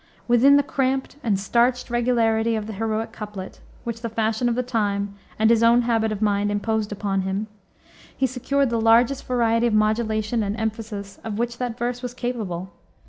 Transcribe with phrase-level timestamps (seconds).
[0.27, 4.63] Within the cramped and starched regularity of the heroic couplet, which the fashion of the
[4.63, 7.45] time and his own habit of mind imposed upon him,
[8.17, 12.71] he secured the largest variety of modulation and emphasis of which that verse was capable.